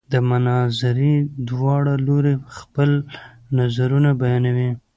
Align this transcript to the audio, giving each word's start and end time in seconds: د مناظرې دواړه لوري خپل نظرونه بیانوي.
د 0.11 0.13
مناظرې 0.29 1.15
دواړه 1.49 1.93
لوري 2.07 2.35
خپل 2.57 2.89
نظرونه 3.57 4.09
بیانوي. 4.21 4.69